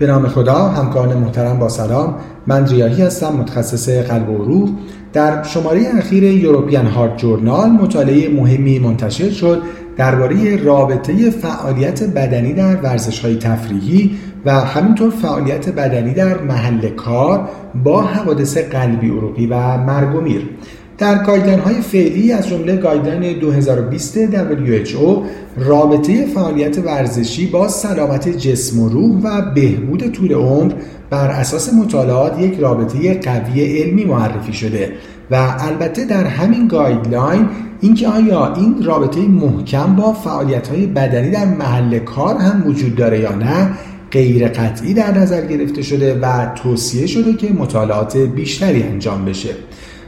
به 0.00 0.06
نام 0.06 0.28
خدا 0.28 0.54
همکاران 0.54 1.18
محترم 1.18 1.58
با 1.58 1.68
سلام. 1.68 2.14
من 2.46 2.66
ریاهی 2.66 3.02
هستم 3.02 3.36
متخصص 3.36 3.88
قلب 3.88 4.30
و 4.30 4.44
روح. 4.44 4.70
در 5.12 5.42
شماره 5.42 5.86
اخیر 5.98 6.24
یوروپیان 6.24 6.86
هارت 6.86 7.16
جورنال 7.16 7.70
مطالعه 7.70 8.28
مهمی 8.28 8.78
منتشر 8.78 9.30
شد 9.30 9.62
درباره 9.96 10.56
رابطه 10.56 11.30
فعالیت 11.30 12.02
بدنی 12.02 12.52
در 12.52 12.76
ورزش 12.76 13.20
های 13.20 13.36
تفریحی 13.36 14.16
و 14.44 14.60
همینطور 14.60 15.10
فعالیت 15.10 15.68
بدنی 15.68 16.14
در 16.14 16.38
محل 16.38 16.88
کار 16.88 17.48
با 17.84 18.02
حوادث 18.02 18.58
قلبی 18.58 19.08
عروقی 19.08 19.46
و 19.46 19.76
مرگ 19.76 20.14
و 20.14 20.20
میر. 20.20 20.48
در 21.00 21.22
گایدن 21.22 21.58
های 21.58 21.74
فعلی 21.74 22.32
از 22.32 22.48
جمله 22.48 22.76
گایدن 22.76 23.32
2020 23.38 24.26
WHO 24.26 25.22
رابطه 25.56 26.26
فعالیت 26.26 26.78
ورزشی 26.78 27.46
با 27.46 27.68
سلامت 27.68 28.28
جسم 28.28 28.80
و 28.80 28.88
روح 28.88 29.20
و 29.22 29.42
بهبود 29.54 30.12
طول 30.12 30.32
عمر 30.32 30.72
بر 31.10 31.28
اساس 31.30 31.74
مطالعات 31.74 32.40
یک 32.40 32.58
رابطه 32.58 33.14
قوی 33.14 33.78
علمی 33.78 34.04
معرفی 34.04 34.52
شده 34.52 34.92
و 35.30 35.56
البته 35.58 36.04
در 36.04 36.24
همین 36.24 36.68
گایدلاین 36.68 37.48
اینکه 37.80 38.08
آیا 38.08 38.54
این 38.54 38.84
رابطه 38.84 39.20
محکم 39.20 39.96
با 39.96 40.12
فعالیت 40.12 40.68
های 40.68 40.86
بدنی 40.86 41.30
در 41.30 41.44
محل 41.44 41.98
کار 41.98 42.36
هم 42.36 42.62
وجود 42.66 42.96
داره 42.96 43.20
یا 43.20 43.34
نه 43.34 43.70
غیر 44.10 44.48
قطعی 44.48 44.94
در 44.94 45.18
نظر 45.18 45.46
گرفته 45.46 45.82
شده 45.82 46.18
و 46.22 46.46
توصیه 46.54 47.06
شده 47.06 47.32
که 47.32 47.52
مطالعات 47.52 48.16
بیشتری 48.16 48.82
انجام 48.82 49.24
بشه. 49.24 49.50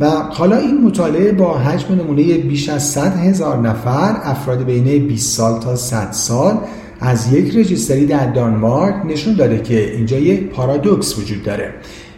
و 0.00 0.10
حالا 0.10 0.56
این 0.56 0.84
مطالعه 0.84 1.32
با 1.32 1.58
حجم 1.58 1.94
نمونه 1.94 2.38
بیش 2.38 2.68
از 2.68 2.90
100 2.90 3.16
هزار 3.16 3.58
نفر 3.58 4.16
افراد 4.22 4.64
بین 4.64 5.06
20 5.06 5.36
سال 5.36 5.60
تا 5.60 5.76
100 5.76 6.12
سال 6.12 6.58
از 7.00 7.32
یک 7.32 7.56
registry 7.56 8.06
در 8.06 8.26
دانمارک 8.26 8.94
نشون 9.06 9.34
داده 9.34 9.62
که 9.62 9.94
اینجا 9.94 10.18
یک 10.18 10.48
پارادوکس 10.48 11.18
وجود 11.18 11.42
داره. 11.42 11.74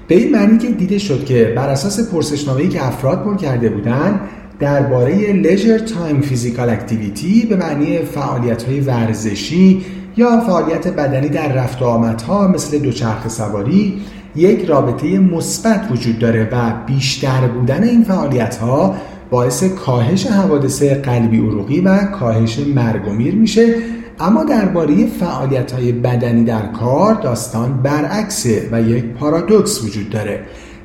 به 0.08 0.14
این 0.14 0.32
معنی 0.32 0.58
که 0.58 0.70
دیده 0.70 0.98
شد 0.98 1.24
که 1.24 1.52
بر 1.56 1.68
اساس 1.68 2.10
پرسشنامه‌ای 2.10 2.68
که 2.68 2.86
افراد 2.86 3.24
پر 3.24 3.36
کرده 3.36 3.68
بودند 3.68 4.20
درباره 4.58 5.32
leisure 5.32 5.78
time 5.78 6.20
physical 6.20 6.70
activity 6.70 7.46
به 7.50 7.56
معنی 7.56 7.98
فعالیت 7.98 8.62
های 8.62 8.80
ورزشی 8.80 9.82
یا 10.16 10.40
فعالیت 10.40 10.88
بدنی 10.88 11.28
در 11.28 11.52
رفت 11.52 11.82
و 11.82 11.84
آمدها 11.84 12.48
مثل 12.48 12.78
دوچرخه 12.78 13.28
سواری 13.28 14.02
یک 14.36 14.64
رابطه 14.64 15.18
مثبت 15.18 15.88
وجود 15.90 16.18
داره 16.18 16.48
و 16.52 16.72
بیشتر 16.86 17.48
بودن 17.48 17.82
این 17.82 18.04
فعالیت 18.04 18.56
ها 18.56 18.94
باعث 19.30 19.64
کاهش 19.64 20.26
حوادث 20.26 20.82
قلبی 20.82 21.38
عروقی 21.38 21.80
و 21.80 22.04
کاهش 22.04 22.58
مرگ 22.58 23.08
و 23.08 23.12
میر 23.12 23.34
میشه. 23.34 23.74
اما 24.20 24.44
درباره 24.44 25.06
فعالیت 25.06 25.72
های 25.72 25.92
بدنی 25.92 26.44
در 26.44 26.66
کار 26.66 27.14
داستان 27.14 27.82
برعکسه 27.82 28.68
و 28.72 28.82
یک 28.82 29.04
پارادوکس 29.04 29.84
وجود 29.84 30.10
داره. 30.10 30.40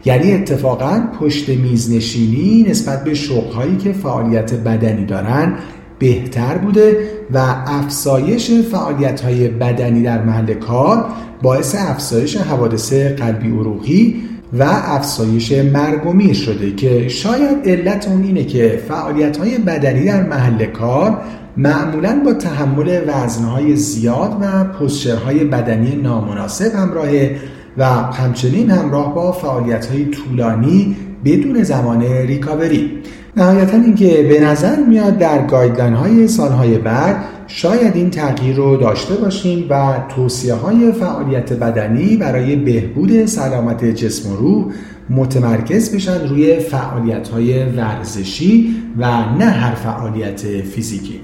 یعنی 0.05 0.33
اتفاقا 0.33 1.03
پشت 1.19 1.49
میز 1.49 1.93
نشینی 1.93 2.66
نسبت 2.69 3.03
به 3.03 3.13
شغلهایی 3.13 3.77
که 3.77 3.93
فعالیت 3.93 4.53
بدنی 4.53 5.05
دارن 5.05 5.53
بهتر 6.02 6.57
بوده 6.57 6.97
و 7.33 7.38
افزایش 7.67 8.52
فعالیت 8.52 9.21
های 9.21 9.47
بدنی 9.47 10.03
در 10.03 10.21
محل 10.21 10.53
کار 10.53 11.05
باعث 11.41 11.75
افزایش 11.80 12.38
حوادث 12.38 12.94
قلبی 12.94 13.47
عروقی 13.47 14.23
و 14.53 14.63
افزایش 14.69 15.52
مرگ 15.52 16.07
و 16.07 16.13
میر 16.13 16.33
شده 16.33 16.75
که 16.75 17.07
شاید 17.07 17.69
علت 17.69 18.07
اون 18.07 18.23
اینه 18.23 18.44
که 18.44 18.81
فعالیت 18.88 19.38
های 19.38 19.57
بدنی 19.57 20.05
در 20.05 20.23
محل 20.23 20.66
کار 20.66 21.22
معمولا 21.57 22.22
با 22.25 22.33
تحمل 22.33 23.02
وزنهای 23.07 23.75
زیاد 23.75 24.38
و 24.41 24.63
پوسترهای 24.63 25.44
بدنی 25.44 25.95
نامناسب 25.95 26.75
همراهه 26.75 27.35
و 27.77 27.85
همچنین 27.89 28.69
همراه 28.69 29.16
با 29.16 29.31
فعالیت 29.31 29.85
های 29.85 30.05
طولانی 30.05 30.95
بدون 31.25 31.64
زمان 31.64 32.01
ریکاوری. 32.01 32.91
نهایتا 33.38 33.78
اینکه 33.78 34.25
به 34.29 34.40
نظر 34.40 34.75
میاد 34.88 35.18
در 35.18 35.45
گایدلاین 35.45 35.94
های 35.94 36.28
سالهای 36.28 36.78
بعد 36.78 37.16
شاید 37.47 37.95
این 37.95 38.09
تغییر 38.09 38.56
رو 38.56 38.78
داشته 38.78 39.16
باشیم 39.16 39.68
و 39.69 39.94
توصیه 40.16 40.53
های 40.53 40.91
فعالیت 40.91 41.53
بدنی 41.53 42.16
برای 42.16 42.56
بهبود 42.56 43.25
سلامت 43.25 43.85
جسم 43.85 44.34
و 44.34 44.35
روح 44.35 44.66
متمرکز 45.09 45.95
بشن 45.95 46.28
روی 46.29 46.59
فعالیت 46.59 47.28
های 47.28 47.63
ورزشی 47.63 48.75
و 48.97 49.06
نه 49.40 49.45
هر 49.45 49.75
فعالیت 49.75 50.41
فیزیکی. 50.41 51.19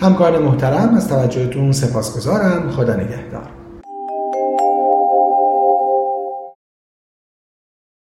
همکار 0.00 0.38
محترم 0.38 0.94
از 0.94 1.08
توجهتون 1.08 1.72
سپاسگزارم. 1.72 2.70
خدا 2.70 2.94
نگهدار. 2.94 3.57